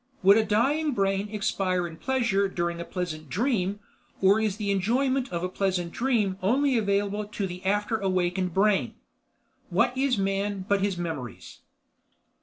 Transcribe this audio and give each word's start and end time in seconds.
Would 0.23 0.35
a 0.37 0.43
dying 0.43 0.93
brain 0.93 1.29
expire 1.29 1.85
in 1.85 1.95
pleasure 1.97 2.47
during 2.47 2.81
a 2.81 2.85
pleasant 2.85 3.29
dream—or 3.29 4.39
is 4.41 4.57
the 4.57 4.71
enjoyment 4.71 5.31
of 5.31 5.43
a 5.43 5.47
pleasant 5.47 5.91
dream 5.91 6.39
only 6.41 6.75
available 6.75 7.23
to 7.25 7.45
the 7.45 7.63
after 7.63 7.97
awakened 7.99 8.51
brain? 8.51 8.95
What 9.69 9.95
is 9.95 10.17
Man 10.17 10.65
but 10.67 10.81
his 10.81 10.97
Memories? 10.97 11.59